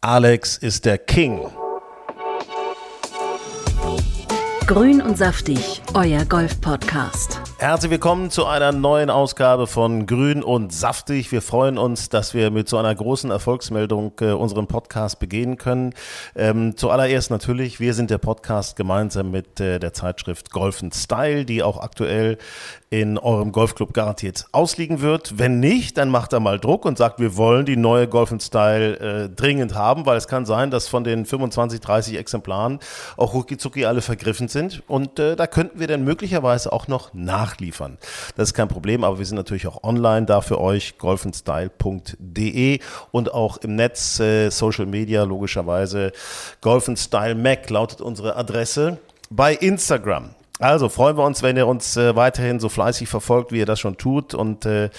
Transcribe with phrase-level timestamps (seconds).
[0.00, 1.40] Alex ist der King.
[4.68, 7.40] Grün und saftig, euer Golf-Podcast.
[7.56, 11.32] Herzlich willkommen zu einer neuen Ausgabe von Grün und Saftig.
[11.32, 15.94] Wir freuen uns, dass wir mit so einer großen Erfolgsmeldung äh, unseren Podcast begehen können.
[16.36, 21.62] Ähm, zuallererst natürlich, wir sind der Podcast gemeinsam mit äh, der Zeitschrift Golf Style, die
[21.62, 22.36] auch aktuell
[22.90, 25.38] in eurem Golfclub garantiert ausliegen wird.
[25.38, 28.98] Wenn nicht, dann macht er mal Druck und sagt, wir wollen die neue Golf Style
[28.98, 32.78] äh, dringend haben, weil es kann sein, dass von den 25, 30 Exemplaren
[33.16, 34.57] auch rucki alle vergriffen sind.
[34.86, 37.98] Und äh, da könnten wir dann möglicherweise auch noch nachliefern.
[38.36, 43.32] Das ist kein Problem, aber wir sind natürlich auch online da für euch, golfenstyle.de und
[43.32, 46.12] auch im Netz, äh, Social Media logischerweise.
[46.60, 48.98] Golf Style Mac lautet unsere Adresse
[49.30, 50.34] bei Instagram.
[50.60, 53.78] Also freuen wir uns, wenn ihr uns äh, weiterhin so fleißig verfolgt, wie ihr das
[53.78, 54.34] schon tut.
[54.34, 54.90] Und äh,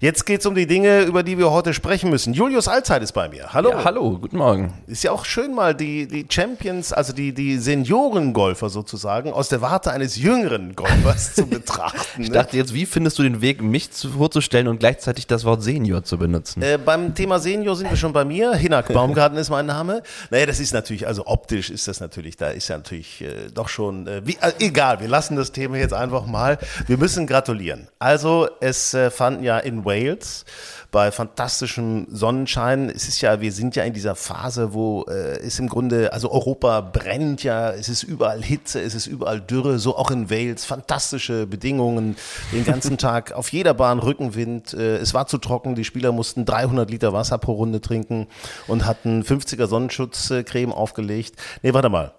[0.00, 2.34] jetzt geht's um die Dinge, über die wir heute sprechen müssen.
[2.34, 3.52] Julius Allzeit ist bei mir.
[3.52, 3.70] Hallo.
[3.70, 4.74] Ja, hallo, guten Morgen.
[4.88, 9.60] Ist ja auch schön mal die, die Champions, also die, die Seniorengolfer sozusagen, aus der
[9.60, 12.22] Warte eines jüngeren Golfers zu betrachten.
[12.22, 15.62] Ich dachte jetzt, wie findest du den Weg, mich zu, vorzustellen und gleichzeitig das Wort
[15.62, 16.62] Senior zu benutzen?
[16.62, 18.54] Äh, beim Thema Senior sind wir schon bei mir.
[18.56, 20.02] Hinak Baumgarten ist mein Name.
[20.30, 23.68] Naja, das ist natürlich, also optisch ist das natürlich, da ist ja natürlich äh, doch
[23.68, 26.58] schon, äh, wie, egal wir lassen das Thema jetzt einfach mal.
[26.86, 27.88] Wir müssen gratulieren.
[27.98, 30.44] Also, es äh, fanden ja in Wales
[30.90, 32.88] bei fantastischem Sonnenschein.
[32.88, 36.32] Es ist ja, wir sind ja in dieser Phase, wo äh, es im Grunde, also
[36.32, 40.64] Europa brennt ja, es ist überall Hitze, es ist überall Dürre, so auch in Wales.
[40.64, 42.16] Fantastische Bedingungen,
[42.52, 44.74] den ganzen Tag auf jeder Bahn Rückenwind.
[44.74, 48.26] Äh, es war zu trocken, die Spieler mussten 300 Liter Wasser pro Runde trinken
[48.66, 51.34] und hatten 50er Sonnenschutzcreme aufgelegt.
[51.62, 52.15] Nee, warte mal.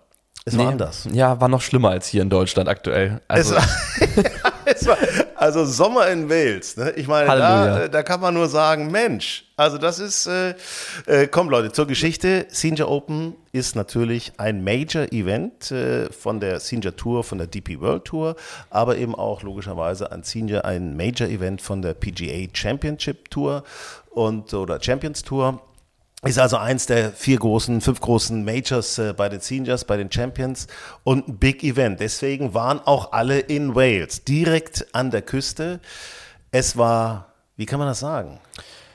[0.48, 1.06] Es nee, war anders.
[1.12, 3.20] Ja, war noch schlimmer als hier in Deutschland aktuell.
[3.28, 3.68] Also, war,
[4.66, 4.98] es war,
[5.36, 6.78] also Sommer in Wales.
[6.78, 6.92] Ne?
[6.92, 10.56] Ich meine, da, da, kann man nur sagen, Mensch, also das ist, äh,
[11.06, 12.46] äh, komm Leute, zur Geschichte.
[12.48, 18.06] Senior Open ist natürlich ein Major-Event äh, von der Senior Tour, von der DP World
[18.06, 18.38] Tour,
[18.70, 23.66] aber eben auch logischerweise an Senior ein Major-Event von der PGA Championship Tour
[24.12, 25.62] und oder Champions Tour.
[26.24, 30.12] Ist also eins der vier großen, fünf großen Majors äh, bei den Seniors, bei den
[30.12, 30.66] Champions
[31.04, 32.00] und ein Big Event.
[32.00, 35.80] Deswegen waren auch alle in Wales, direkt an der Küste.
[36.50, 38.40] Es war, wie kann man das sagen?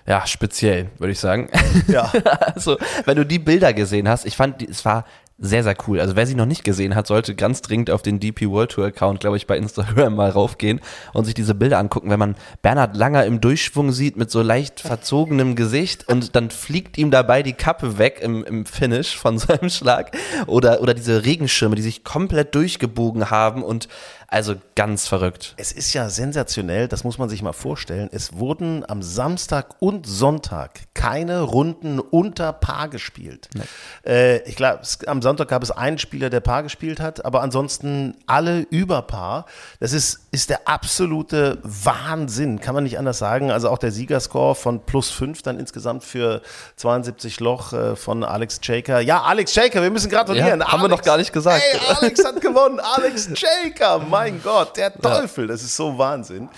[0.04, 1.48] Ja, speziell, würde ich sagen.
[1.86, 2.10] Ja.
[2.40, 5.04] also, wenn du die Bilder gesehen hast, ich fand, es war
[5.44, 5.98] sehr, sehr cool.
[6.00, 8.86] Also wer sie noch nicht gesehen hat, sollte ganz dringend auf den DP World Tour
[8.86, 10.80] Account, glaube ich, bei Instagram mal raufgehen
[11.12, 12.10] und sich diese Bilder angucken.
[12.10, 16.96] Wenn man Bernhard Langer im Durchschwung sieht mit so leicht verzogenem Gesicht und dann fliegt
[16.96, 20.16] ihm dabei die Kappe weg im, im Finish von seinem Schlag
[20.46, 23.88] oder, oder diese Regenschirme, die sich komplett durchgebogen haben und
[24.32, 25.52] also ganz verrückt.
[25.58, 28.08] Es ist ja sensationell, das muss man sich mal vorstellen.
[28.10, 33.50] Es wurden am Samstag und Sonntag keine Runden unter Paar gespielt.
[33.54, 34.10] Nee.
[34.10, 38.16] Äh, ich glaube, am Sonntag gab es einen Spieler, der Paar gespielt hat, aber ansonsten
[38.26, 39.44] alle über Paar.
[39.80, 43.50] Das ist, ist der absolute Wahnsinn, kann man nicht anders sagen.
[43.50, 46.40] Also auch der Siegerscore von plus fünf dann insgesamt für
[46.76, 49.00] 72 Loch äh, von Alex Jaker.
[49.00, 50.60] Ja, Alex Jaker, wir müssen gratulieren.
[50.60, 51.62] Ja, haben Alex, wir noch gar nicht gesagt.
[51.70, 52.80] Ey, Alex hat gewonnen.
[52.80, 56.48] Alex Jaker, mein mein Gott, der Teufel, das ist so Wahnsinn.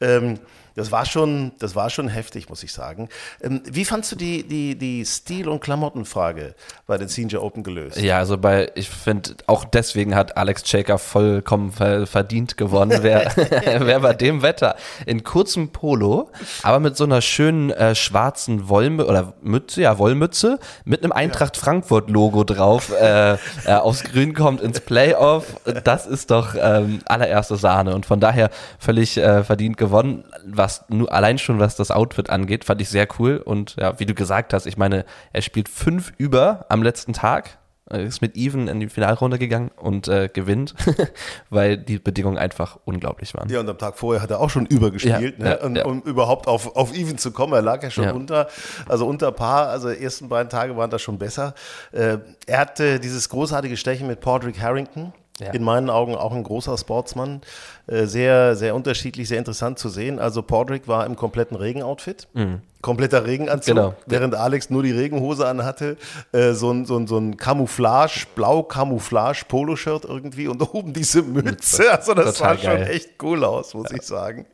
[0.00, 0.38] Ähm,
[0.76, 3.08] das war schon, das war schon heftig, muss ich sagen.
[3.42, 6.54] Ähm, wie fandst du die, die, die Stil- und Klamottenfrage
[6.86, 7.96] bei den Senior Open gelöst?
[7.98, 12.98] Ja, also bei, ich finde, auch deswegen hat Alex Shaker vollkommen verdient gewonnen.
[13.02, 14.76] Wer, wer bei dem Wetter
[15.06, 16.30] in kurzem Polo,
[16.62, 21.56] aber mit so einer schönen äh, schwarzen Wollmütze oder Mütze, ja, Wollmütze mit einem Eintracht
[21.56, 25.46] Frankfurt Logo drauf äh, äh, aufs Grün kommt ins Playoff,
[25.84, 30.24] das ist doch ähm, allererste Sahne und von daher völlig äh, verdient gewonnen.
[30.44, 33.36] Was was nur allein schon was das Outfit angeht, fand ich sehr cool.
[33.36, 37.58] Und ja, wie du gesagt hast, ich meine, er spielt fünf über am letzten Tag,
[37.88, 40.74] ist mit Even in die Finalrunde gegangen und äh, gewinnt,
[41.50, 43.48] weil die Bedingungen einfach unglaublich waren.
[43.48, 45.50] Ja, und am Tag vorher hat er auch schon übergespielt, ja, ne?
[45.50, 45.84] ja, und, ja.
[45.84, 47.52] um überhaupt auf, auf Even zu kommen.
[47.52, 48.48] Er lag ja schon unter,
[48.88, 51.54] also unter Paar, also die ersten beiden Tage waren da schon besser.
[51.92, 55.52] Äh, er hatte dieses großartige Stechen mit Padraig Harrington Ja.
[55.52, 57.42] In meinen Augen auch ein großer Sportsmann.
[57.86, 60.18] Äh, sehr, sehr unterschiedlich, sehr interessant zu sehen.
[60.18, 62.26] Also Podrick war im kompletten Regenoutfit.
[62.32, 62.62] Mhm.
[62.80, 63.94] Kompletter Regenanzug, genau.
[64.06, 65.96] während Alex nur die Regenhose anhatte.
[66.32, 71.90] Äh, so ein, so ein, so ein Camouflage, blau-Camouflage-Poloshirt irgendwie und oben diese Mütze.
[71.92, 72.78] Also das Total sah geil.
[72.78, 73.96] schon echt cool aus, muss ja.
[73.96, 74.46] ich sagen.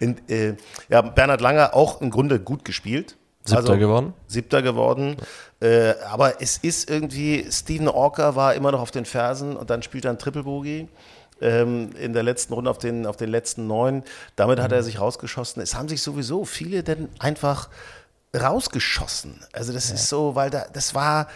[0.00, 0.54] In, äh,
[0.88, 3.17] ja, Bernhard Langer auch im Grunde gut gespielt.
[3.48, 4.14] Siebter also, geworden.
[4.26, 5.16] Siebter geworden.
[5.60, 9.82] Äh, aber es ist irgendwie, Steven Orker war immer noch auf den Fersen und dann
[9.82, 10.88] spielt er ein Triple Bogey
[11.40, 14.02] ähm, in der letzten Runde auf den, auf den letzten neun.
[14.36, 14.62] Damit mhm.
[14.62, 14.84] hat er mhm.
[14.84, 15.62] sich rausgeschossen.
[15.62, 17.68] Es haben sich sowieso viele denn einfach
[18.38, 19.40] rausgeschossen.
[19.52, 19.94] Also das ja.
[19.94, 21.28] ist so, weil da, das war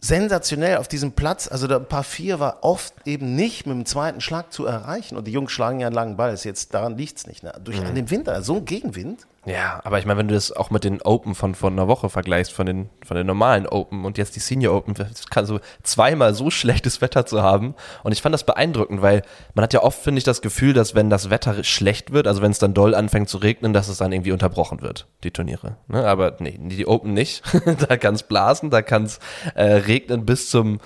[0.00, 1.48] sensationell auf diesem Platz.
[1.48, 5.16] Also der Paar 4 war oft eben nicht mit dem zweiten Schlag zu erreichen.
[5.16, 6.34] Und die Jungs schlagen ja einen langen Ball.
[6.34, 7.42] Jetzt, daran liegt es nicht.
[7.42, 7.52] Ne?
[7.62, 7.86] Durch mhm.
[7.86, 9.26] an dem Winter, so ein Gegenwind.
[9.46, 12.10] Ja, aber ich meine, wenn du das auch mit den Open von vor einer Woche
[12.10, 14.94] vergleichst, von den, von den normalen Open und jetzt die Senior Open,
[15.30, 17.74] kann so zweimal so schlechtes Wetter zu haben.
[18.02, 19.22] Und ich fand das beeindruckend, weil
[19.54, 22.42] man hat ja oft, finde ich, das Gefühl, dass wenn das Wetter schlecht wird, also
[22.42, 25.76] wenn es dann doll anfängt zu regnen, dass es dann irgendwie unterbrochen wird, die Turniere.
[25.88, 26.04] Ne?
[26.04, 27.42] Aber nee, die Open nicht.
[27.88, 29.20] da kann es blasen, da kann es
[29.54, 30.80] äh, regnen bis zum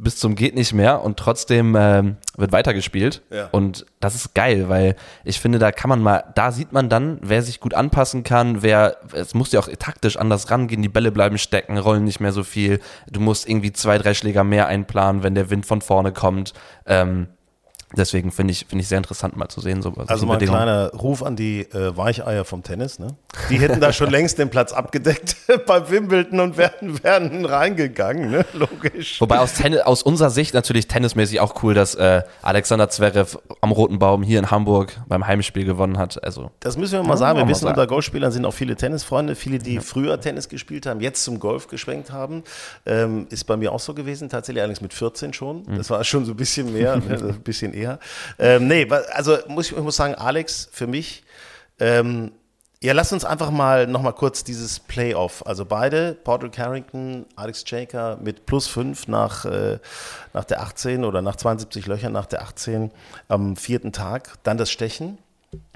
[0.00, 3.22] bis zum geht nicht mehr und trotzdem ähm, wird weitergespielt.
[3.30, 3.48] Ja.
[3.52, 7.18] Und das ist geil, weil ich finde, da kann man mal, da sieht man dann,
[7.22, 11.12] wer sich gut anpassen kann, wer, es muss ja auch taktisch anders rangehen, die Bälle
[11.12, 12.80] bleiben stecken, rollen nicht mehr so viel.
[13.10, 16.52] Du musst irgendwie zwei, drei Schläger mehr einplanen, wenn der Wind von vorne kommt.
[16.86, 17.28] Ähm,
[17.96, 19.82] Deswegen finde ich, finde ich sehr interessant mal zu sehen.
[19.82, 23.00] So, also mal ein kleiner Ruf an die äh, Weicheier vom Tennis.
[23.00, 23.16] Ne?
[23.48, 28.46] Die hätten da schon längst den Platz abgedeckt bei Wimbledon und wären, wären reingegangen, ne?
[28.52, 29.20] logisch.
[29.20, 33.72] Wobei aus, Tennis, aus unserer Sicht natürlich tennismäßig auch cool, dass äh, Alexander Zverev am
[33.72, 36.22] Roten Baum hier in Hamburg beim Heimspiel gewonnen hat.
[36.22, 37.38] Also, das müssen wir mal sagen.
[37.38, 37.78] Wir wissen, sagen.
[37.78, 39.80] unter Golfspielern sind auch viele Tennisfreunde, viele, die ja.
[39.80, 42.44] früher Tennis gespielt haben, jetzt zum Golf geschwenkt haben.
[42.86, 45.64] Ähm, ist bei mir auch so gewesen, tatsächlich allerdings mit 14 schon.
[45.66, 45.76] Mhm.
[45.76, 47.18] Das war schon so ein bisschen mehr, ne?
[47.30, 47.79] ein bisschen eher.
[48.38, 51.24] Ähm, nee, also muss ich, muss sagen, Alex, für mich,
[51.78, 52.32] ähm,
[52.82, 55.46] ja, lass uns einfach mal nochmal kurz dieses Playoff.
[55.46, 59.78] Also beide, Patrick Harrington, Alex Jaker mit plus 5 nach, äh,
[60.32, 62.90] nach der 18 oder nach 72 Löchern nach der 18
[63.28, 64.32] am vierten Tag.
[64.44, 65.18] Dann das Stechen.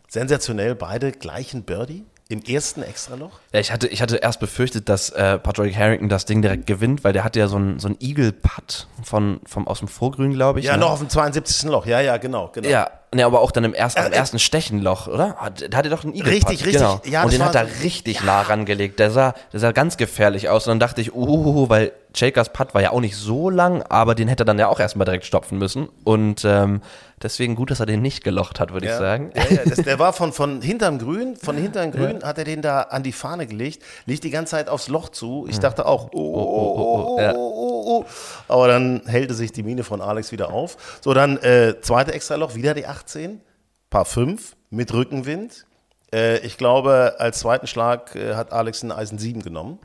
[0.09, 2.07] Sensationell, beide gleichen Birdie.
[2.29, 3.39] Im ersten Extraloch?
[3.53, 7.05] Ja, ich hatte, ich hatte erst befürchtet, dass äh, Patrick Harrington das Ding direkt gewinnt,
[7.05, 10.65] weil der hatte ja so einen so Eagle-Putt von, vom, aus dem Vorgrün, glaube ich.
[10.65, 10.81] Ja, ne?
[10.81, 11.65] noch auf dem 72.
[11.65, 11.85] Loch.
[11.85, 12.49] Ja, ja, genau.
[12.49, 12.69] genau.
[12.69, 15.37] Ja, ne, aber auch dann im ersten, äh, im ersten Stechenloch, oder?
[15.71, 16.51] Da hat er doch einen Eagle-Putt.
[16.51, 16.75] Richtig, richtig.
[16.75, 17.01] Genau.
[17.05, 18.25] Ja, und den hat er richtig ja.
[18.25, 18.99] nah rangelegt.
[18.99, 20.67] Der sah, der sah ganz gefährlich aus.
[20.67, 24.15] Und dann dachte ich, uh, weil Jakers Putt war ja auch nicht so lang, aber
[24.15, 25.89] den hätte er dann ja auch erstmal direkt stopfen müssen.
[26.05, 26.81] Und ähm,
[27.23, 28.93] deswegen gut, dass er den nicht gelocht hat, würde ja.
[28.93, 29.33] ich sagen.
[29.35, 32.63] Ja, ja, das, der war von, von hinterm Grün, von hinterm Grün hat er den
[32.63, 35.47] da an die Fahne gelegt, liegt die ganze Zeit aufs Loch zu.
[35.49, 37.64] Ich dachte auch, oh, oh, oh, oh, oh, oh.
[38.49, 40.99] Aber dann hellte sich die Mine von Alex wieder auf.
[41.03, 43.41] So, dann äh, zweite Extraloch, wieder die 18,
[43.91, 45.67] Paar 5 mit Rückenwind.
[46.13, 49.79] Äh, ich glaube, als zweiten Schlag äh, hat Alex ein Eisen 7 genommen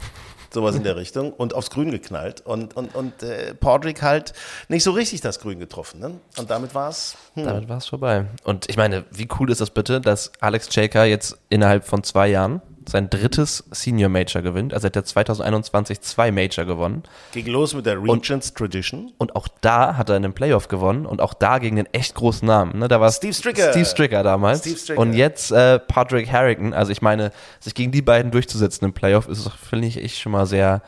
[0.54, 2.42] sowas in der Richtung, und aufs Grün geknallt.
[2.46, 4.34] Und, und, und äh, Podrick halt
[4.68, 6.00] nicht so richtig das Grün getroffen.
[6.00, 6.20] Ne?
[6.38, 7.16] Und damit war es.
[7.36, 7.46] Hm.
[7.46, 8.26] Damit war es vorbei.
[8.44, 12.28] Und ich meine, wie cool ist das bitte, dass Alex Jaker jetzt innerhalb von zwei
[12.28, 14.74] Jahren sein drittes Senior Major gewinnt.
[14.74, 17.04] Also hat er 2021 zwei Major gewonnen.
[17.32, 19.14] Ging los mit der Regents und, Tradition.
[19.18, 22.16] Und auch da hat er in einem Playoff gewonnen und auch da gegen den echt
[22.16, 22.80] großen Namen.
[22.80, 22.88] Ne?
[22.88, 23.72] Da war Steve Stricker.
[23.72, 24.60] Steve Stricker damals.
[24.60, 25.02] Steve Stricker.
[25.02, 26.74] Und jetzt äh, Patrick Harrington.
[26.74, 30.32] Also ich meine, sich gegen die beiden durchzusetzen im Playoff ist, finde ich, echt schon
[30.32, 30.82] mal sehr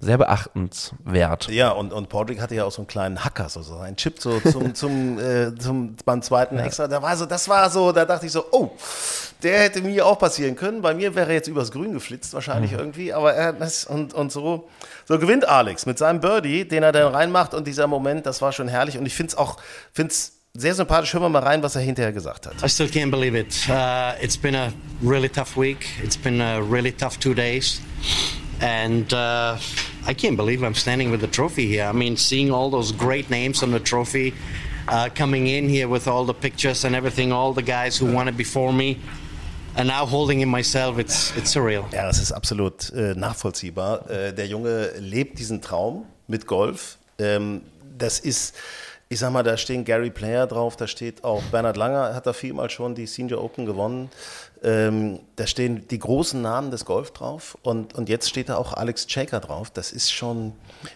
[0.00, 1.48] sehr beachtenswert.
[1.48, 4.20] Ja, und, und Patrick hatte ja auch so einen kleinen Hacker, so, so einen Chip
[4.20, 6.64] so zum, zum, äh, zum, beim zweiten ja.
[6.64, 6.86] Extra.
[6.86, 8.70] Da war so, das war so, da dachte ich so, oh,
[9.42, 10.82] der hätte mir auch passieren können.
[10.82, 12.78] Bei mir wäre er jetzt übers Grün geflitzt, wahrscheinlich mhm.
[12.78, 13.12] irgendwie.
[13.12, 14.68] Aber er das und, und so.
[15.06, 17.54] So gewinnt Alex mit seinem Birdie, den er dann reinmacht.
[17.54, 18.98] Und dieser Moment, das war schon herrlich.
[18.98, 19.58] Und ich finde es auch,
[19.92, 21.12] finde es sehr sympathisch.
[21.12, 22.54] Hören wir mal rein, was er hinterher gesagt hat.
[22.64, 23.68] I still can't believe it.
[23.68, 25.88] Uh, it's been a really tough week.
[26.02, 27.80] It's been a really tough two days.
[28.60, 29.58] And uh,
[30.06, 31.84] I can't believe I'm standing with the trophy here.
[31.84, 34.34] I mean, seeing all those great names on the trophy,
[34.88, 38.28] uh, coming in here with all the pictures and everything, all the guys who won
[38.28, 38.98] it before me.
[39.76, 41.84] And now holding it myself, it's, it's surreal.
[41.92, 44.10] Ja, das ist absolut äh, nachvollziehbar.
[44.10, 46.98] Äh, der Junge lebt diesen Traum mit Golf.
[47.18, 47.62] Ähm,
[47.96, 48.54] das ist
[49.10, 52.34] ich sag mal, da stehen Gary Player drauf, da steht auch Bernhard Langer, hat da
[52.34, 54.10] vielmal schon die Senior Open gewonnen.
[54.62, 58.72] Ähm, da stehen die großen Namen des Golf drauf und, und jetzt steht da auch
[58.74, 59.70] Alex Shaker drauf.
[59.70, 60.52] Das ist schon,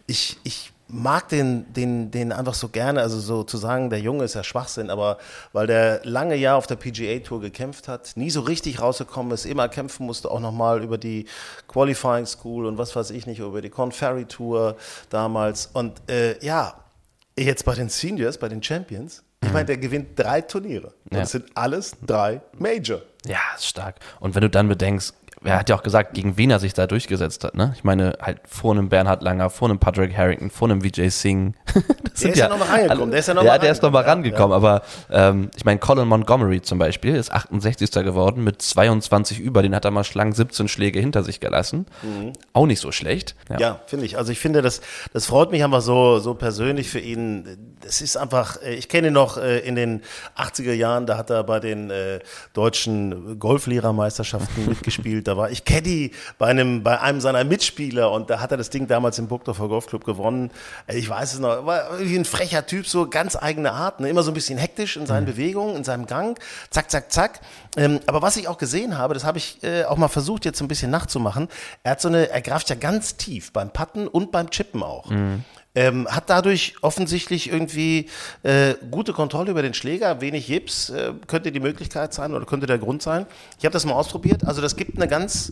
[0.06, 4.24] ich, ich mag den, den, den einfach so gerne, also so zu sagen, der Junge
[4.24, 5.18] ist ja Schwachsinn, aber
[5.52, 9.46] weil der lange Jahr auf der PGA Tour gekämpft hat, nie so richtig rausgekommen ist,
[9.46, 11.26] immer kämpfen musste, auch nochmal über die
[11.68, 14.76] Qualifying School und was weiß ich nicht, über die Conferry Tour
[15.08, 16.76] damals und äh, ja,
[17.38, 20.88] Jetzt bei den Seniors, bei den Champions, ich meine, der gewinnt drei Turniere.
[20.88, 21.16] Und Mhm.
[21.16, 21.20] Ja.
[21.20, 23.02] das sind alles drei Major.
[23.26, 23.96] Ja, ist stark.
[24.20, 26.86] Und wenn du dann bedenkst, er hat ja auch gesagt, gegen wen er sich da
[26.86, 27.72] durchgesetzt hat, ne?
[27.76, 31.54] Ich meine, halt vor einem Bernhard Langer, vor einem Patrick Harrington, vor einem Vijay Singh.
[32.20, 33.90] Der ist ja noch mal reingekommen, der ist ja noch ja, mal der ist noch
[33.90, 34.54] mal reingekommen, rangekommen.
[34.54, 37.90] Aber ähm, ich meine, Colin Montgomery zum Beispiel ist 68.
[38.04, 39.62] geworden mit 22 über.
[39.62, 41.86] Den hat er mal schlank 17 Schläge hinter sich gelassen.
[42.52, 43.34] Auch nicht so schlecht.
[43.48, 43.58] Mhm.
[43.58, 44.18] Ja, finde ich.
[44.18, 44.80] Also ich finde, das,
[45.12, 47.76] das freut mich einfach so, so persönlich für ihn.
[47.80, 50.02] Das ist einfach, äh, ich kenne ihn noch äh, in den
[50.36, 52.20] 80er Jahren, da hat er bei den äh,
[52.52, 55.28] deutschen Golflehrermeisterschaften mitgespielt.
[55.32, 58.68] Da war ich Caddy bei einem, bei einem seiner Mitspieler und da hat er das
[58.68, 60.50] Ding damals im Burgdorfer Golfclub gewonnen.
[60.88, 64.10] Ich weiß es noch, war irgendwie ein frecher Typ, so ganz eigene Art, ne?
[64.10, 67.40] immer so ein bisschen hektisch in seinen Bewegungen, in seinem Gang, zack, zack, zack.
[67.78, 70.60] Ähm, aber was ich auch gesehen habe, das habe ich äh, auch mal versucht jetzt
[70.60, 71.48] ein bisschen nachzumachen,
[71.82, 75.10] er hat so eine, er greift ja ganz tief beim Putten und beim Chippen auch.
[75.74, 78.10] Ähm, hat dadurch offensichtlich irgendwie
[78.42, 82.66] äh, gute Kontrolle über den Schläger, wenig Jips, äh, könnte die Möglichkeit sein oder könnte
[82.66, 83.24] der Grund sein.
[83.58, 84.46] Ich habe das mal ausprobiert.
[84.46, 85.50] Also das gibt eine ganz,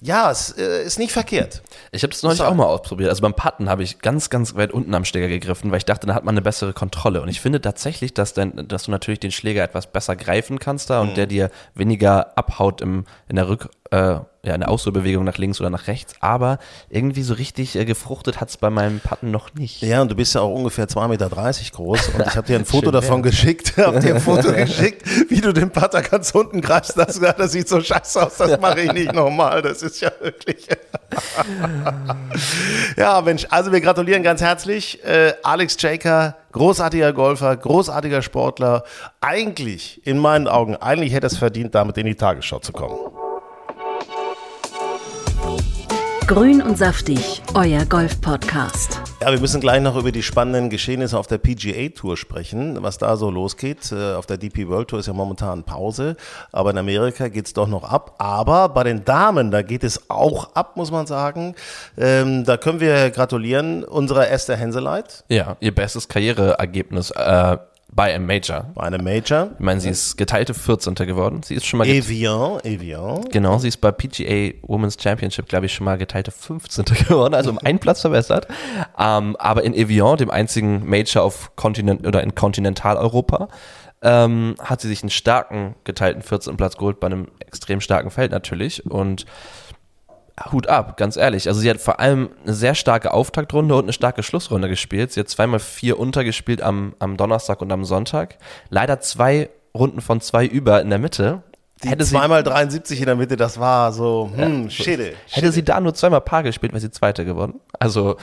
[0.00, 1.62] ja, es äh, ist nicht verkehrt.
[1.92, 2.44] Ich habe es neulich So.
[2.46, 3.10] auch mal ausprobiert.
[3.10, 6.06] Also beim Putten habe ich ganz, ganz weit unten am Schläger gegriffen, weil ich dachte,
[6.06, 7.20] da hat man eine bessere Kontrolle.
[7.20, 10.88] Und ich finde tatsächlich, dass, dein, dass du natürlich den Schläger etwas besser greifen kannst
[10.88, 11.14] da und Mhm.
[11.16, 15.60] der dir weniger abhaut im, in der Rück, äh, ja, in der Ausholbewegung nach links
[15.60, 16.14] oder nach rechts.
[16.20, 16.58] Aber
[16.90, 19.80] irgendwie so richtig äh, gefruchtet hat es bei meinem Putten noch nicht.
[19.82, 22.64] Ja, und du bist ja auch ungefähr 2,30 Meter groß und ich habe dir ein
[22.64, 26.98] Foto davon geschickt, habe dir ein Foto geschickt, wie du den Putter ganz unten greifst.
[26.98, 29.62] Das, das sieht so scheiße aus, das mache ich nicht nochmal.
[29.62, 30.66] Das ist ja wirklich...
[32.96, 35.02] ja, Mensch, also wir gratulieren ganz herzlich.
[35.04, 38.84] Äh, Alex Jaker, großartiger Golfer, großartiger Sportler.
[39.20, 43.23] Eigentlich, in meinen Augen, eigentlich hätte es verdient, damit in die Tagesschau zu kommen.
[46.26, 48.98] Grün und saftig, euer Golf-Podcast.
[49.20, 52.96] Ja, wir müssen gleich noch über die spannenden Geschehnisse auf der PGA Tour sprechen, was
[52.96, 53.92] da so losgeht.
[53.92, 56.16] Äh, Auf der DP World Tour ist ja momentan Pause,
[56.50, 58.14] aber in Amerika geht's doch noch ab.
[58.18, 61.54] Aber bei den Damen, da geht es auch ab, muss man sagen.
[61.98, 67.58] Ähm, da können wir gratulieren unserer Esther Henseleit Ja, ihr bestes Karriereergebnis äh,
[67.94, 68.66] bei einem Major.
[68.74, 69.50] bei einem Major.
[69.54, 70.94] Ich meine, sie ist geteilte 14.
[70.94, 71.42] geworden.
[71.44, 73.24] Sie ist schon mal Evian, Evian.
[73.30, 76.84] Genau, sie ist bei PGA Women's Championship, glaube ich, schon mal geteilte 15.
[77.08, 78.48] geworden, also um einen Platz verbessert.
[78.98, 83.48] Ähm, aber in Evian, dem einzigen Major auf Kontinent oder in Kontinentaleuropa,
[84.02, 86.56] ähm, hat sie sich einen starken geteilten 14.
[86.56, 88.84] Platz geholt, bei einem extrem starken Feld natürlich.
[88.86, 89.24] Und
[90.50, 91.46] Hut ab, ganz ehrlich.
[91.46, 95.12] Also sie hat vor allem eine sehr starke Auftaktrunde und eine starke Schlussrunde gespielt.
[95.12, 98.36] Sie hat zweimal vier untergespielt am, am Donnerstag und am Sonntag.
[98.68, 101.42] Leider zwei Runden von zwei über in der Mitte.
[101.82, 105.14] Die hätte sie zweimal 73 in der Mitte, das war so, hm, Schäde.
[105.30, 107.60] Hätte sie da nur zweimal Paar gespielt, wäre sie Zweite geworden.
[107.78, 108.16] Also,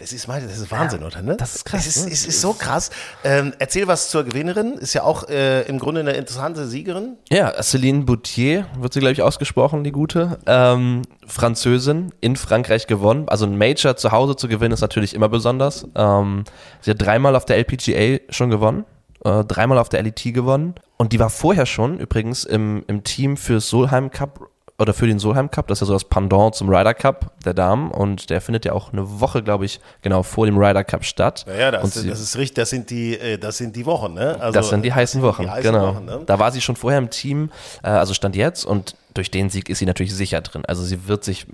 [0.00, 1.20] Das ist, das ist Wahnsinn, oder?
[1.20, 1.36] Ne?
[1.36, 2.12] das ist krass, Es ist, ne?
[2.12, 2.88] es ist so krass.
[3.22, 4.78] Ähm, erzähl was zur Gewinnerin.
[4.78, 7.18] Ist ja auch äh, im Grunde eine interessante Siegerin.
[7.28, 10.38] ja, Céline Boutier wird sie, glaube ich, ausgesprochen, die gute.
[10.46, 13.28] Ähm, Französin, in Frankreich gewonnen.
[13.28, 15.86] Also ein Major zu Hause zu gewinnen ist natürlich immer besonders.
[15.94, 16.44] Ähm,
[16.80, 18.86] sie hat dreimal auf der LPGA schon gewonnen.
[19.22, 20.76] Äh, dreimal auf der LET gewonnen.
[20.96, 24.49] Und die war vorher schon übrigens im, im Team für Solheim Cup
[24.80, 27.52] oder für den Solheim Cup, das ist ja so das Pendant zum Ryder Cup der
[27.52, 31.04] Damen und der findet ja auch eine Woche, glaube ich, genau vor dem Ryder Cup
[31.04, 31.44] statt.
[31.46, 32.54] Ja, ja das, sie, das ist richtig.
[32.54, 34.40] Das sind die, äh, das sind die Wochen, ne?
[34.40, 35.94] Also, das sind die heißen Wochen, die heißen genau.
[35.94, 36.20] Wochen, ne?
[36.24, 37.50] Da war sie schon vorher im Team,
[37.82, 40.64] äh, also stand jetzt und durch den Sieg ist sie natürlich sicher drin.
[40.66, 41.46] Also sie wird sich,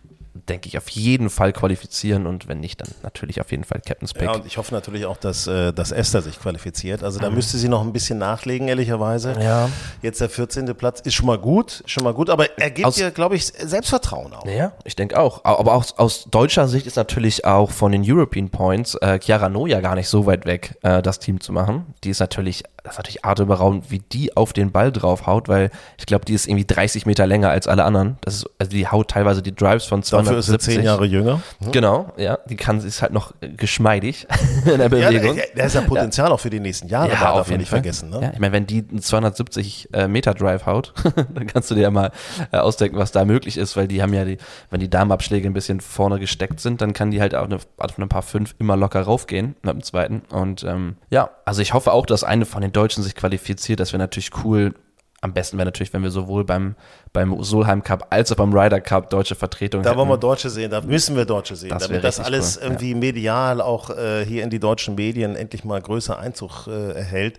[0.49, 4.15] denke ich, auf jeden Fall qualifizieren und wenn nicht, dann natürlich auf jeden Fall Captain's
[4.15, 4.23] Pick.
[4.25, 7.03] Ja, und ich hoffe natürlich auch, dass, äh, dass Esther sich qualifiziert.
[7.03, 7.23] Also Mhm.
[7.23, 9.35] da müsste sie noch ein bisschen nachlegen, ehrlicherweise.
[9.41, 9.69] Ja.
[10.03, 10.75] Jetzt der 14.
[10.75, 13.47] Platz ist schon mal gut, schon mal gut, aber er gibt Aus- ihr, glaube ich,
[13.47, 14.47] Selbstvertrauen auch.
[14.47, 15.45] Ja, ich denke auch.
[15.45, 19.49] Au- Aber auch aus deutscher Sicht ist natürlich auch von den European Points äh, Chiara
[19.49, 21.87] Noja gar nicht so weit weg, äh, das Team zu machen.
[22.05, 26.07] Die ist natürlich, das ist natürlich atemberaubend, wie die auf den Ball draufhaut, weil ich
[26.07, 28.17] glaube, die ist irgendwie 30 Meter länger als alle anderen.
[28.21, 30.75] Das ist, also die haut teilweise die Drives von Dafür ist sie 270.
[30.77, 31.43] zehn Jahre jünger.
[31.73, 32.39] Genau, ja.
[32.49, 34.29] Die kann, ist halt noch äh, geschmeidig
[34.65, 35.37] in der Ja, Bewegung.
[35.37, 38.11] da, da ist ja Potenzial auch für die nächsten Jahre, da darf man nicht vergessen.
[38.11, 38.21] Ne?
[38.23, 40.95] Ja, ich meine, wenn die einen 270 äh, Meter Drive haut,
[41.35, 42.13] dann kannst du dir ja mal
[42.53, 44.39] äh, ausdenken, was da möglich ist, weil die haben ja die,
[44.71, 47.99] wenn die Damenabschläge ein bisschen vorne gesteckt sind, dann kann die halt auch eine, auf
[47.99, 50.23] ein paar fünf immer locker raufgehen mit dem zweiten.
[50.31, 53.81] Und ähm, ja, also ich hoffe auch, dass eine von den Deutschen sich qualifiziert.
[53.81, 54.75] Das wäre natürlich cool.
[55.23, 56.77] Am besten wäre natürlich, wenn wir sowohl beim,
[57.13, 60.21] beim Solheim Cup als auch beim Ryder Cup deutsche Vertretung Da wollen wir hätten.
[60.21, 62.69] Deutsche sehen, da müssen wir Deutsche sehen, Das damit das alles cool, ja.
[62.69, 67.39] irgendwie medial auch äh, hier in die deutschen Medien endlich mal größer Einzug äh, erhält.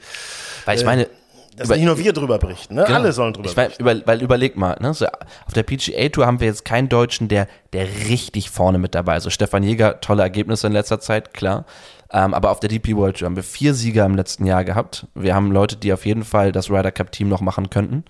[0.65, 1.07] Weil ich meine,
[1.55, 2.83] Dass über- nicht nur wir drüber berichten, ne?
[2.83, 2.97] Genau.
[2.97, 3.81] alle sollen drüber ich berichten.
[3.83, 7.27] über, weil überleg mal, ne, so auf der PGA Tour haben wir jetzt keinen Deutschen,
[7.27, 9.23] der, der richtig vorne mit dabei ist.
[9.23, 11.63] So Stefan Jäger, tolle Ergebnisse in letzter Zeit, klar.
[12.11, 15.07] Ähm, aber auf der DP World Tour haben wir vier Sieger im letzten Jahr gehabt.
[15.13, 18.05] Wir haben Leute, die auf jeden Fall das Ryder Cup Team noch machen könnten.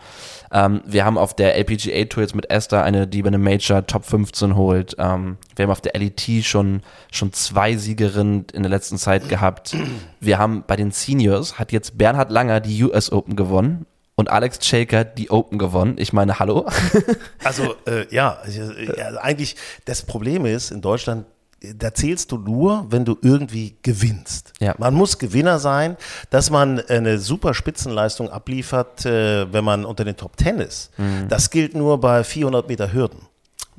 [0.52, 3.86] Ähm, wir haben auf der LPGA Tour jetzt mit Esther eine, die bei einem Major
[3.86, 4.96] Top 15 holt.
[5.00, 9.76] Ähm, wir haben auf der LET schon, schon zwei Siegerinnen in der letzten Zeit gehabt.
[10.20, 13.86] Wir haben bei den Seniors hat jetzt Bernhard Langer die US Open gewonnen
[14.16, 15.96] und Alex Shaker die Open gewonnen.
[15.98, 16.68] Ich meine, hallo?
[17.44, 18.74] Also äh, ja, also,
[19.22, 21.26] eigentlich das Problem ist in Deutschland,
[21.62, 24.54] da zählst du nur, wenn du irgendwie gewinnst.
[24.60, 24.76] Ja.
[24.78, 25.98] Man muss Gewinner sein,
[26.30, 30.92] dass man eine super Spitzenleistung abliefert, äh, wenn man unter den Top Ten ist.
[31.30, 33.20] Das gilt nur bei 400 Meter Hürden.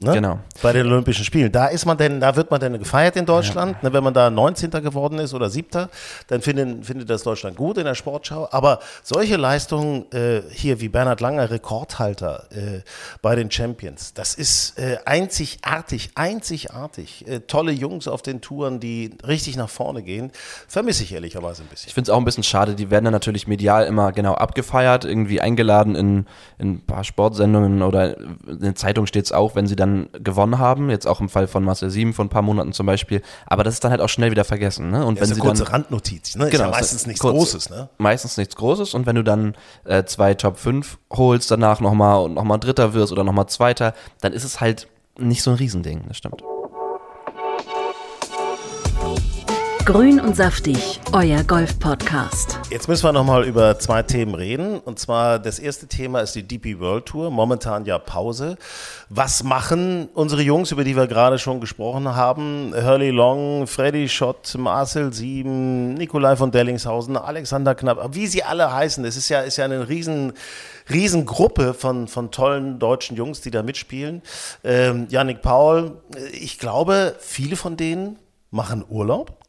[0.01, 0.13] Ne?
[0.13, 0.39] Genau.
[0.63, 1.51] Bei den Olympischen Spielen.
[1.51, 3.83] Da ist man denn, da wird man denn gefeiert in Deutschland.
[3.83, 4.71] Ne, wenn man da 19.
[4.71, 5.89] geworden ist oder 7.,
[6.29, 8.49] dann findet, findet das Deutschland gut in der Sportschau.
[8.53, 12.83] Aber solche Leistungen äh, hier wie Bernhard Langer, Rekordhalter äh,
[13.23, 17.27] bei den Champions, das ist äh, einzigartig, einzigartig.
[17.27, 20.31] Äh, tolle Jungs auf den Touren, die richtig nach vorne gehen,
[20.69, 21.89] vermisse ich ehrlicherweise ein bisschen.
[21.89, 25.05] Ich finde es auch ein bisschen schade, die werden dann natürlich medial immer genau abgefeiert,
[25.05, 26.27] irgendwie eingeladen in,
[26.59, 29.88] in ein paar Sportsendungen oder in der Zeitung steht es auch, wenn sie dann
[30.23, 33.23] gewonnen haben, jetzt auch im Fall von Marcel Sieben vor ein paar Monaten zum Beispiel,
[33.47, 34.91] aber das ist dann halt auch schnell wieder vergessen.
[34.91, 35.05] Ne?
[35.05, 36.37] Und Das wenn ist sie eine kurze dann, Randnotiz.
[36.37, 36.45] Ne?
[36.47, 37.35] ist Genau, ja es meistens ist nichts kurz.
[37.35, 37.71] Großes.
[37.71, 37.89] Ne?
[37.99, 39.55] meistens nichts Großes und wenn du dann
[39.85, 44.33] äh, zwei Top 5 holst, danach nochmal und nochmal Dritter wirst oder nochmal Zweiter, dann
[44.33, 46.43] ist es halt nicht so ein Riesending, das stimmt.
[49.89, 52.61] Grün und saftig, euer Golf-Podcast.
[52.71, 54.81] Jetzt müssen wir nochmal über zwei Themen reden.
[54.81, 57.31] Und zwar das erste Thema ist die DP World Tour.
[57.31, 58.59] Momentan ja Pause.
[59.09, 62.75] Was machen unsere Jungs, über die wir gerade schon gesprochen haben?
[62.75, 69.03] Hurley Long, Freddy Schott, Marcel Sieben, Nikolai von Dellingshausen, Alexander Knapp, wie sie alle heißen.
[69.07, 70.35] Es ist ja, ist ja eine riesen,
[70.91, 74.21] Riesengruppe von, von tollen deutschen Jungs, die da mitspielen.
[74.65, 78.19] Ähm, Yannick Paul, ich glaube, viele von denen
[78.51, 79.48] machen Urlaub.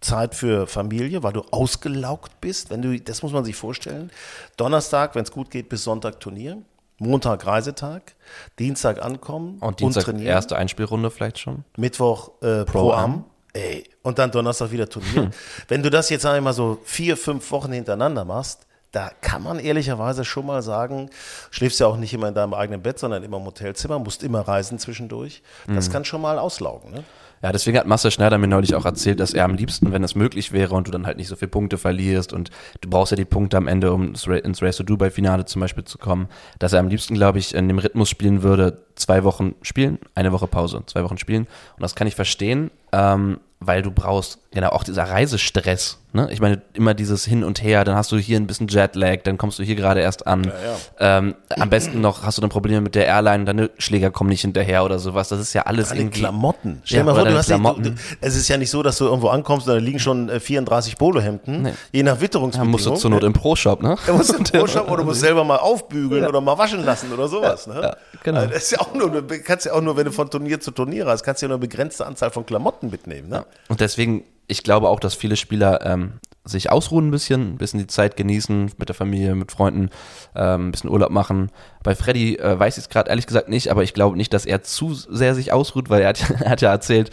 [0.00, 2.70] Zeit für Familie, weil du ausgelaugt bist.
[2.70, 4.10] Wenn du, das muss man sich vorstellen.
[4.56, 6.58] Donnerstag, wenn es gut geht, bis Sonntag Turnier.
[7.02, 8.14] Montag Reisetag,
[8.58, 10.26] Dienstag ankommen Und Dienstag trainieren.
[10.26, 11.64] erste Einspielrunde vielleicht schon.
[11.78, 13.24] Mittwoch äh, Pro Am.
[13.54, 15.30] Ey, und dann Donnerstag wieder Turnier.
[15.68, 20.24] Wenn du das jetzt einmal so vier, fünf Wochen hintereinander machst, da kann man ehrlicherweise
[20.24, 21.10] schon mal sagen,
[21.50, 24.40] schläfst ja auch nicht immer in deinem eigenen Bett, sondern immer im Hotelzimmer, musst immer
[24.40, 25.42] reisen zwischendurch.
[25.68, 26.90] Das kann schon mal auslaugen.
[26.92, 27.04] Ne?
[27.42, 30.14] Ja, deswegen hat Marcel Schneider mir neulich auch erzählt, dass er am liebsten, wenn es
[30.14, 32.50] möglich wäre und du dann halt nicht so viele Punkte verlierst und
[32.82, 35.46] du brauchst ja die Punkte am Ende, um ins Ra- ins Race to Dubai Finale
[35.46, 38.84] zum Beispiel zu kommen, dass er am liebsten, glaube ich, in dem Rhythmus spielen würde,
[38.94, 41.44] zwei Wochen spielen, eine Woche Pause, zwei Wochen spielen.
[41.76, 45.98] Und das kann ich verstehen, ähm, weil du brauchst, genau, auch dieser Reisestress.
[46.12, 46.28] Ne?
[46.32, 49.38] Ich meine, immer dieses Hin und Her, dann hast du hier ein bisschen Jetlag, dann
[49.38, 50.50] kommst du hier gerade erst an.
[50.98, 54.40] Ähm, am besten noch hast du dann Probleme mit der Airline, deine Schläger kommen nicht
[54.40, 55.28] hinterher oder sowas.
[55.28, 56.20] Das ist ja alles Deine irgendwie.
[56.20, 56.82] Klamotten.
[56.84, 57.82] Stell Ja, mal vor, du hast du, Klamotten.
[57.82, 60.40] du, es ist ja nicht so, dass du irgendwo ankommst und da liegen schon äh,
[60.40, 61.72] 34 Polohemden, Nee.
[61.92, 62.72] je nach Ja, Witterungsbedingungen.
[62.72, 63.96] musst du zur Not im Pro-Shop, ne?
[64.06, 67.28] Da musst du einen Pro-Shop oder musst selber mal aufbügeln oder mal waschen lassen oder
[67.28, 67.66] sowas.
[67.68, 67.80] Ne?
[67.82, 68.40] ja, genau.
[68.40, 70.58] Also Das ist ja auch nur, eine- kannst ja auch nur, wenn du von Turnier
[70.60, 73.28] zu Turnier hast, kannst du ja nur eine begrenzte Anzahl von Klamotten mitnehmen.
[73.28, 73.44] Ne?
[73.68, 77.80] Und deswegen, ich glaube auch, dass viele Spieler ähm, sich ausruhen ein bisschen, ein bisschen
[77.80, 79.90] die Zeit genießen, mit der Familie, mit Freunden,
[80.34, 81.50] ähm, ein bisschen Urlaub machen.
[81.82, 84.46] Bei Freddy äh, weiß ich es gerade ehrlich gesagt nicht, aber ich glaube nicht, dass
[84.46, 87.10] er zu sehr sich ausruht, weil er hat, er hat ja erzählt,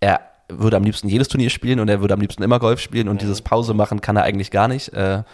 [0.00, 3.08] er würde am liebsten jedes Turnier spielen und er würde am liebsten immer Golf spielen
[3.08, 4.92] und dieses Pause machen kann er eigentlich gar nicht.
[4.92, 5.24] Äh,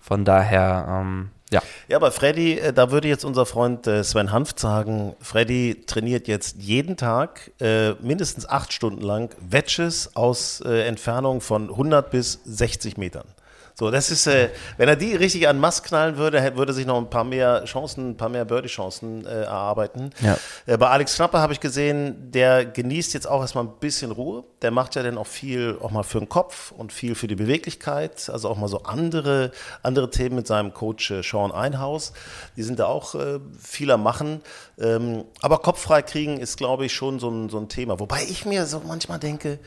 [0.00, 1.62] von daher, ähm, ja.
[1.88, 6.26] Ja, aber Freddy, äh, da würde jetzt unser Freund äh, Sven Hanft sagen, Freddy trainiert
[6.28, 12.40] jetzt jeden Tag äh, mindestens acht Stunden lang Wedges aus äh, Entfernung von 100 bis
[12.44, 13.26] 60 Metern.
[13.74, 16.98] So, das ist, äh, wenn er die richtig an Mast knallen würde, würde sich noch
[16.98, 20.10] ein paar mehr Chancen, ein paar mehr Birdie-Chancen äh, erarbeiten.
[20.20, 20.36] Ja.
[20.66, 24.44] Äh, bei Alex Knapper habe ich gesehen, der genießt jetzt auch erstmal ein bisschen Ruhe.
[24.60, 27.34] Der macht ja dann auch viel auch mal für den Kopf und viel für die
[27.34, 28.28] Beweglichkeit.
[28.30, 32.12] Also auch mal so andere, andere Themen mit seinem Coach äh, Sean Einhaus.
[32.56, 34.42] Die sind da auch äh, viel am Machen.
[34.78, 37.98] Ähm, aber Kopf frei kriegen ist, glaube ich, schon so ein, so ein Thema.
[38.00, 39.58] Wobei ich mir so manchmal denke,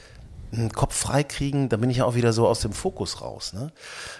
[0.58, 3.54] einen Kopf frei kriegen, da bin ich ja auch wieder so aus dem Fokus raus.
[3.54, 3.72] Ne?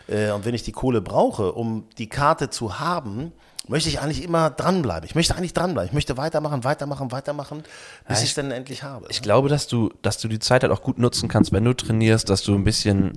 [0.08, 3.32] Äh, und wenn ich die Kohle brauche, um die Karte zu haben,
[3.68, 5.08] möchte ich eigentlich immer dranbleiben.
[5.08, 5.88] Ich möchte eigentlich dranbleiben.
[5.88, 7.64] Ich möchte weitermachen, weitermachen, weitermachen,
[8.08, 9.08] bis ich es dann endlich habe.
[9.10, 11.74] Ich glaube, dass du, dass du die Zeit halt auch gut nutzen kannst, wenn du
[11.74, 13.14] trainierst, dass du ein bisschen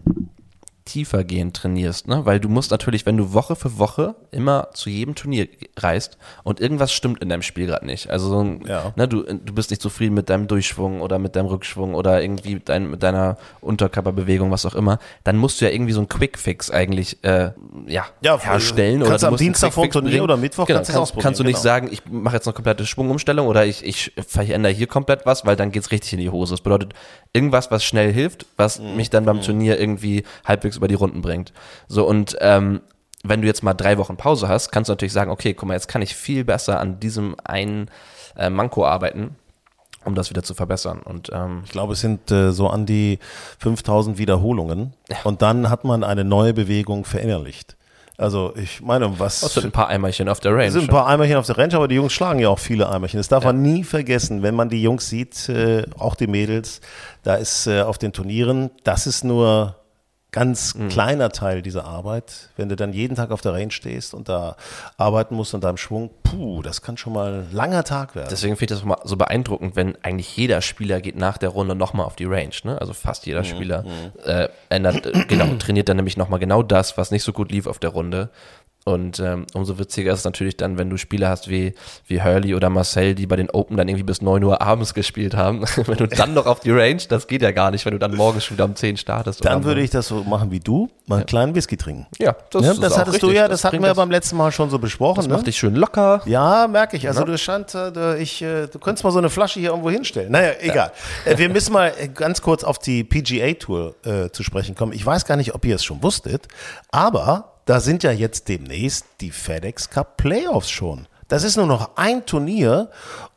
[0.88, 2.24] tiefergehend trainierst, ne?
[2.24, 5.46] Weil du musst natürlich, wenn du Woche für Woche immer zu jedem Turnier
[5.76, 8.10] reist und irgendwas stimmt in deinem Spiel gerade nicht.
[8.10, 8.92] Also Ja.
[8.96, 12.60] ne, du, du bist nicht zufrieden mit deinem Durchschwung oder mit deinem Rückschwung oder irgendwie
[12.64, 16.70] dein, mit deiner Unterkörperbewegung, was auch immer, dann musst du ja irgendwie so einen Quickfix
[16.70, 17.50] eigentlich äh,
[17.86, 19.00] ja, Ja, herstellen.
[19.00, 20.22] kannst oder du am Dienstag Quickfix Turnier bringen.
[20.24, 21.62] oder Mittwoch genau, kannst du es kannst, kannst du nicht genau.
[21.62, 25.54] sagen, ich mache jetzt eine komplette Schwungumstellung oder ich, ich verändere hier komplett was, weil
[25.56, 26.54] dann geht's richtig in die Hose.
[26.54, 26.94] Das bedeutet,
[27.32, 28.96] irgendwas, was schnell hilft, was Mhm.
[28.96, 31.52] mich dann beim Turnier irgendwie halbwegs über die Runden bringt.
[31.86, 32.80] So und ähm,
[33.24, 35.74] wenn du jetzt mal drei Wochen Pause hast, kannst du natürlich sagen, okay, guck mal,
[35.74, 37.90] jetzt kann ich viel besser an diesem einen
[38.36, 39.36] äh, Manko arbeiten,
[40.04, 41.00] um das wieder zu verbessern.
[41.00, 43.18] Und ähm, Ich glaube, es sind äh, so an die
[43.58, 44.94] 5000 Wiederholungen.
[45.24, 47.76] Und dann hat man eine neue Bewegung verinnerlicht.
[48.16, 50.66] Also ich meine, was das sind ein paar Eimerchen auf der Range.
[50.66, 52.88] Es sind ein paar Eimerchen auf der Range, aber die Jungs schlagen ja auch viele
[52.88, 53.18] Eimerchen.
[53.18, 56.80] Das darf man nie vergessen, wenn man die Jungs sieht, äh, auch die Mädels,
[57.22, 59.76] da ist äh, auf den Turnieren, das ist nur
[60.30, 60.90] ganz Mhm.
[60.90, 62.50] kleiner Teil dieser Arbeit.
[62.56, 64.56] Wenn du dann jeden Tag auf der Range stehst und da
[64.98, 68.28] arbeiten musst an deinem Schwung, puh, das kann schon mal ein langer Tag werden.
[68.30, 71.74] Deswegen finde ich das mal so beeindruckend, wenn eigentlich jeder Spieler geht nach der Runde
[71.74, 72.52] nochmal auf die Range.
[72.64, 72.78] Ne?
[72.78, 73.84] Also fast Mhm, jeder Spieler
[74.24, 77.66] äh, ändert, äh, genau, trainiert dann nämlich nochmal genau das, was nicht so gut lief
[77.66, 78.28] auf der Runde.
[78.88, 81.74] Und ähm, umso witziger ist es natürlich dann, wenn du Spieler hast wie,
[82.06, 85.36] wie Hurley oder Marcel, die bei den Open dann irgendwie bis 9 Uhr abends gespielt
[85.36, 85.60] haben.
[85.84, 88.14] wenn du dann noch auf die Range, das geht ja gar nicht, wenn du dann
[88.14, 89.44] morgens schon wieder um 10 startest.
[89.44, 92.06] dann würde ich das so machen wie du, mal einen kleinen Whisky trinken.
[92.18, 93.42] Ja, das, Ja, ist das auch hattest du richtig.
[93.42, 95.16] ja, das, hatten bringt wir das, beim letzten Mal schon so besprochen.
[95.16, 95.34] Das ne?
[95.34, 96.22] macht dich schön locker.
[96.24, 97.06] Ja, merke ich.
[97.06, 100.32] Also du scheint, äh, ich, äh, du könntest mal so eine Flasche hier irgendwo hinstellen.
[100.32, 100.92] Naja, egal.
[101.26, 104.94] Äh, Wir müssen mal ganz kurz auf die PGA Tour äh, zu sprechen kommen.
[104.94, 106.48] Ich weiß gar nicht, ob ihr es schon wusstet,
[106.90, 111.06] aber da sind ja jetzt demnächst die FedEx Cup Playoffs schon.
[111.28, 112.88] Das ist nur noch ein Turnier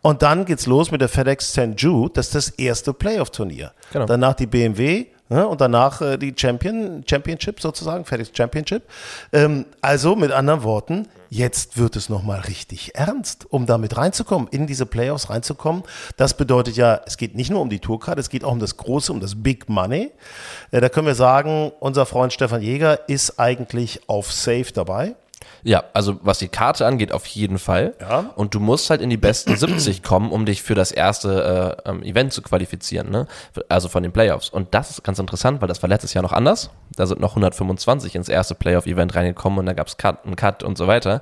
[0.02, 1.74] und dann geht's los mit der FedEx St.
[1.76, 2.14] Jude.
[2.14, 3.74] Das ist das erste Playoff-Turnier.
[3.92, 4.06] Genau.
[4.06, 8.84] Danach die BMW ne, und danach äh, die Champion, Championship sozusagen, FedEx Championship.
[9.32, 14.68] Ähm, also mit anderen Worten, jetzt wird es nochmal richtig ernst, um damit reinzukommen, in
[14.68, 15.84] diese Playoffs reinzukommen.
[16.18, 18.76] Das bedeutet ja, es geht nicht nur um die Tourkarte, es geht auch um das
[18.78, 20.12] Große, um das Big Money.
[20.72, 25.16] Äh, da können wir sagen, unser Freund Stefan Jäger ist eigentlich auf Safe dabei.
[25.64, 27.94] Ja, also was die Karte angeht, auf jeden Fall.
[28.00, 28.32] Ja.
[28.36, 31.90] Und du musst halt in die besten 70 kommen, um dich für das erste äh,
[31.90, 33.28] ähm, Event zu qualifizieren, ne?
[33.70, 34.50] Also von den Playoffs.
[34.50, 36.72] Und das ist ganz interessant, weil das war letztes Jahr noch anders.
[36.96, 40.64] Da sind noch 125 ins erste Playoff-Event reingekommen und da gab es Cut, einen Cut
[40.64, 41.22] und so weiter.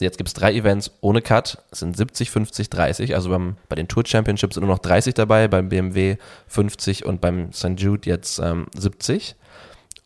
[0.00, 3.14] Jetzt gibt es drei Events ohne Cut, es sind 70, 50, 30.
[3.14, 6.16] Also beim, bei den Tour Championships sind nur noch 30 dabei, beim BMW
[6.48, 7.74] 50 und beim St.
[7.76, 9.36] Jude jetzt ähm, 70.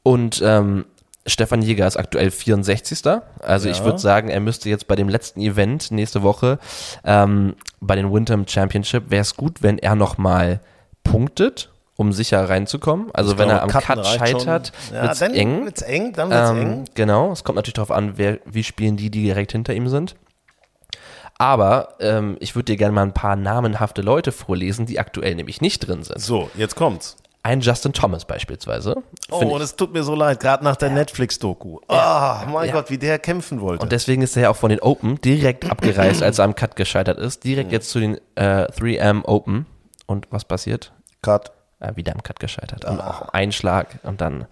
[0.03, 0.85] Und ähm,
[1.27, 3.01] Stefan Jäger ist aktuell 64.
[3.41, 6.59] Also ich würde sagen, er müsste jetzt bei dem letzten Event nächste Woche
[7.05, 10.61] ähm, bei den Winter Championship, wäre es gut, wenn er nochmal
[11.05, 13.11] punktet, um sicher reinzukommen.
[13.13, 15.65] Also wenn er am Cutten Cut scheitert, ja, wird's dann eng.
[15.65, 16.85] wird's eng, dann wird's Ähm, eng.
[16.95, 20.17] genau, es kommt natürlich darauf an, wer, wie spielen die, die direkt hinter ihm sind.
[21.41, 25.61] Aber ähm, ich würde dir gerne mal ein paar namenhafte Leute vorlesen, die aktuell nämlich
[25.61, 26.21] nicht drin sind.
[26.21, 27.17] So, jetzt kommt's.
[27.49, 29.03] Ein Justin Thomas beispielsweise.
[29.31, 31.79] Oh, und es tut mir so leid, gerade nach der Netflix-Doku.
[31.89, 32.75] Ah, mein Ja.
[32.75, 33.83] Gott, wie der kämpfen wollte.
[33.83, 36.77] Und deswegen ist er ja auch von den Open direkt abgereist, als er am Cut
[36.77, 37.45] gescheitert ist.
[37.45, 39.65] Direkt jetzt zu den äh, 3M Open.
[40.05, 40.93] Und was passiert?
[41.23, 41.53] Cut.
[41.81, 42.85] Äh, wieder am Cut gescheitert.
[42.85, 44.45] Und auch ein Schlag und dann.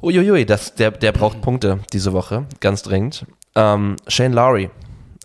[0.00, 3.26] Uiuiui, das, der, der braucht Punkte diese Woche, ganz dringend.
[3.56, 4.70] Ähm, Shane Lowry,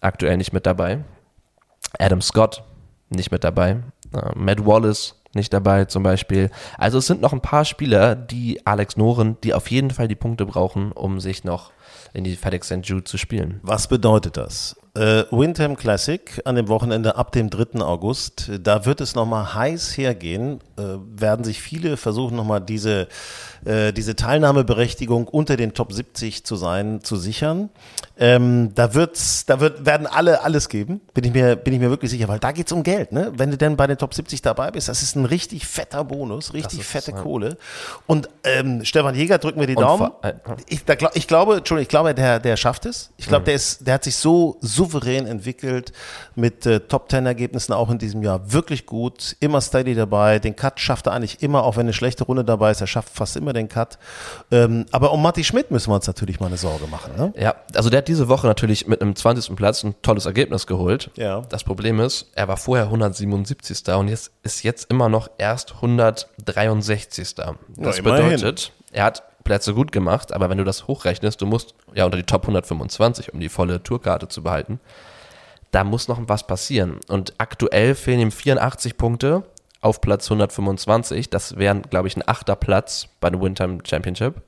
[0.02, 1.04] aktuell nicht mit dabei.
[2.00, 2.64] Adam Scott,
[3.10, 3.78] nicht mit dabei.
[4.12, 6.50] Äh, Matt Wallace, nicht dabei zum Beispiel.
[6.78, 10.16] Also es sind noch ein paar Spieler, die Alex Noren, die auf jeden Fall die
[10.16, 11.72] Punkte brauchen, um sich noch
[12.14, 12.80] in die FedEx St.
[12.84, 13.60] Jude zu spielen.
[13.64, 14.76] Was bedeutet das?
[14.98, 17.82] Äh, Windham Classic an dem Wochenende ab dem 3.
[17.82, 18.50] August.
[18.64, 20.60] Da wird es nochmal heiß hergehen.
[20.78, 20.82] Äh,
[21.16, 23.08] werden sich viele versuchen, nochmal diese,
[23.66, 27.70] äh, diese Teilnahmeberechtigung unter den Top 70 zu sein, zu sichern.
[28.20, 31.92] Ähm, da wird's, da wird, werden alle alles geben, bin ich mir, bin ich mir
[31.92, 33.12] wirklich sicher, weil da geht's um Geld.
[33.12, 33.32] Ne?
[33.36, 36.54] Wenn du denn bei den Top 70 dabei bist, das ist ein richtig fetter Bonus,
[36.54, 37.22] richtig ist, fette ja.
[37.22, 37.58] Kohle.
[38.08, 40.12] Und ähm, Stefan Jäger, drücken wir die Und Daumen.
[40.24, 40.34] äh,
[40.68, 43.12] Ich, da, ich glaube, Entschuldigung, ich glaube, der, der schafft es.
[43.18, 43.30] Ich Mhm.
[43.30, 45.92] glaube, der ist, der hat sich so souverän entwickelt
[46.36, 48.52] mit äh, Top Ten Ergebnissen auch in diesem Jahr.
[48.52, 50.40] Wirklich gut, immer steady dabei.
[50.40, 52.82] Den Cut schafft er eigentlich immer, auch wenn eine schlechte Runde dabei ist.
[52.82, 53.98] Er schafft fast immer den Cut.
[54.52, 57.14] Ähm, aber um Matti Schmidt müssen wir uns natürlich mal eine Sorge machen.
[57.18, 57.34] Ne?
[57.38, 59.56] Ja, also der hat diese Woche natürlich mit einem 20.
[59.56, 61.12] Platz ein tolles Ergebnis geholt.
[61.16, 61.42] Ja.
[61.50, 63.88] Das Problem ist, er war vorher 177.
[63.96, 67.36] und jetzt ist jetzt immer noch erst 163.
[67.36, 68.32] Das immerhin.
[68.32, 72.18] bedeutet, er hat Plätze gut gemacht, aber wenn du das hochrechnest, du musst ja unter
[72.18, 74.80] die Top 125, um die volle Tourkarte zu behalten,
[75.72, 77.00] da muss noch was passieren.
[77.08, 79.44] Und aktuell fehlen ihm 84 Punkte
[79.82, 81.30] auf Platz 125.
[81.30, 84.42] Das wären, glaube ich, ein achter Platz bei der Windtime Championship.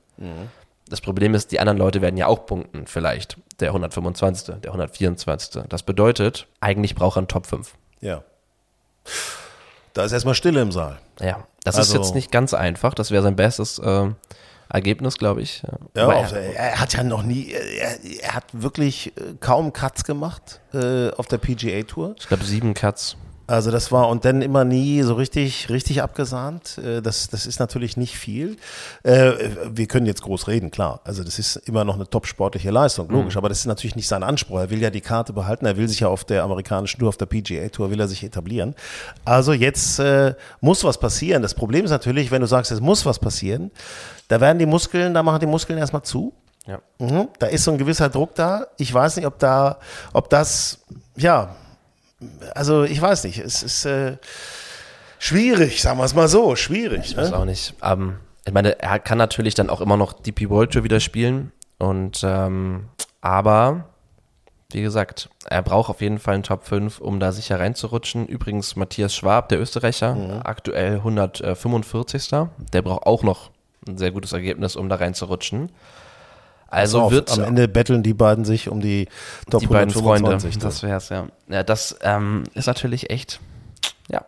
[0.88, 3.36] Das Problem ist, die anderen Leute werden ja auch punkten, vielleicht.
[3.60, 5.62] Der 125., der 124.
[5.68, 7.74] Das bedeutet, eigentlich braucht er einen Top 5.
[8.00, 8.22] Ja.
[9.94, 10.98] Da ist erstmal Stille im Saal.
[11.20, 12.94] Ja, das Also- ist jetzt nicht ganz einfach.
[12.94, 14.08] Das wäre sein bestes äh,
[14.70, 15.62] Ergebnis, glaube ich.
[15.96, 20.60] Ja, er, er hat ja noch nie, er, er hat wirklich äh, kaum Cuts gemacht
[20.72, 22.14] äh, auf der PGA Tour.
[22.18, 23.16] ich glaube, sieben Cuts.
[23.50, 26.78] Also das war und dann immer nie so richtig, richtig abgesahnt.
[26.78, 28.56] Äh, Das, das ist natürlich nicht viel.
[29.02, 29.32] Äh,
[29.72, 31.00] Wir können jetzt groß reden, klar.
[31.04, 33.36] Also das ist immer noch eine top sportliche Leistung, logisch.
[33.36, 34.60] Aber das ist natürlich nicht sein Anspruch.
[34.60, 35.66] Er will ja die Karte behalten.
[35.66, 38.22] Er will sich ja auf der amerikanischen Tour, auf der PGA Tour, will er sich
[38.22, 38.76] etablieren.
[39.24, 41.42] Also jetzt äh, muss was passieren.
[41.42, 43.72] Das Problem ist natürlich, wenn du sagst, es muss was passieren,
[44.28, 46.32] da werden die Muskeln, da machen die Muskeln erstmal zu.
[46.68, 46.78] Ja.
[47.00, 47.26] Mhm.
[47.40, 48.68] Da ist so ein gewisser Druck da.
[48.76, 49.78] Ich weiß nicht, ob da,
[50.12, 50.78] ob das,
[51.16, 51.56] ja,
[52.54, 53.38] also ich weiß nicht.
[53.38, 54.16] Es ist äh,
[55.18, 57.10] schwierig, sagen wir es mal so, schwierig.
[57.10, 57.36] Ich weiß Ne?
[57.36, 57.74] auch nicht.
[57.82, 61.52] Ähm, ich meine, er kann natürlich dann auch immer noch DP World Tour wieder spielen.
[61.78, 62.86] Und ähm,
[63.20, 63.84] aber
[64.72, 68.26] wie gesagt, er braucht auf jeden Fall einen Top 5, um da sicher reinzurutschen.
[68.26, 70.40] Übrigens Matthias Schwab, der Österreicher, Mhm.
[70.44, 72.30] aktuell 145.
[72.72, 73.50] Der braucht auch noch
[73.88, 75.72] ein sehr gutes Ergebnis, um da reinzurutschen.
[76.70, 79.08] Also Auf, wird am Ende betteln die beiden sich um die
[79.50, 80.58] Top die beiden Freunde, 125.
[80.62, 81.26] das wär's ja.
[81.48, 83.40] Ja, das ähm, ist natürlich echt,
[84.08, 84.24] ja,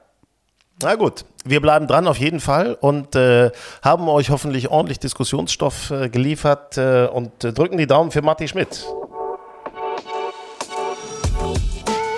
[0.82, 3.52] Na gut, wir bleiben dran auf jeden Fall und äh,
[3.82, 8.48] haben euch hoffentlich ordentlich Diskussionsstoff äh, geliefert äh, und äh, drücken die Daumen für Matti
[8.48, 8.84] Schmidt.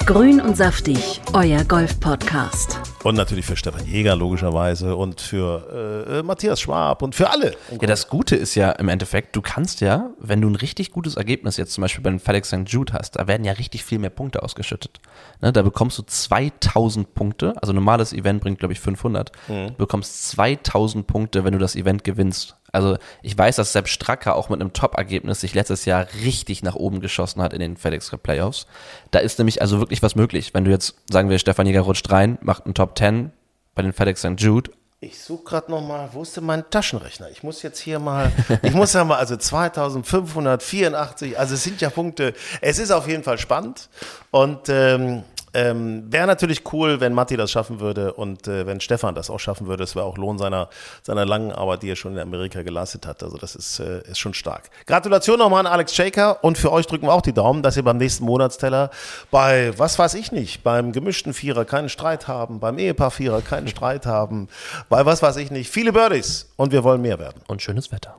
[0.07, 2.84] Grün und saftig, euer Golf-Podcast.
[3.05, 7.55] Und natürlich für Stefan Jäger logischerweise und für äh, äh, Matthias Schwab und für alle.
[7.71, 11.17] Ja, das Gute ist ja im Endeffekt, du kannst ja, wenn du ein richtig gutes
[11.17, 12.65] Ergebnis jetzt zum Beispiel beim FedEx St.
[12.67, 15.01] Jude hast, da werden ja richtig viel mehr Punkte ausgeschüttet.
[15.43, 19.75] Ne, da bekommst du 2000 Punkte, also ein normales Event bringt glaube ich 500, du
[19.77, 22.57] bekommst 2000 Punkte, wenn du das Event gewinnst.
[22.75, 26.75] Also ich weiß, dass Sepp Stracker auch mit einem Top-Ergebnis sich letztes Jahr richtig nach
[26.75, 28.67] oben geschossen hat in den FedEx Cup Playoffs.
[29.11, 30.55] Da ist nämlich also wirklich was möglich.
[30.55, 33.31] Wenn du jetzt, sagen wir, Stefan Jäger rutscht rein, macht einen Top 10
[33.75, 34.41] bei den FedEx St.
[34.41, 37.31] Jude Ich suche gerade noch mal, wo ist denn mein Taschenrechner?
[37.31, 38.33] Ich muss jetzt hier mal,
[38.63, 42.35] ich muss ja mal, also 2584, also es sind ja Punkte.
[42.61, 43.89] Es ist auf jeden Fall spannend
[44.31, 45.23] und ähm,
[45.55, 49.41] ähm, wäre natürlich cool, wenn Matti das schaffen würde und äh, wenn Stefan das auch
[49.41, 49.83] schaffen würde.
[49.83, 50.69] Das wäre auch Lohn seiner,
[51.03, 53.23] seiner langen Arbeit, die er schon in Amerika geleistet hat.
[53.23, 54.71] Also das ist, äh, ist schon stark.
[54.87, 57.85] Gratulation nochmal an Alex Shaker und für euch drücken wir auch die Daumen, dass ihr
[57.85, 58.91] beim nächsten Monatsteller
[59.31, 63.69] bei, was weiß ich nicht, beim gemischten Vierer keinen Streit haben, beim Ehepaar Vierer keinen
[63.69, 64.49] Streit haben,
[64.89, 67.43] bei was weiß ich nicht, viele Birdies und wir wollen mehr werden.
[67.49, 68.19] und schönes Wetter.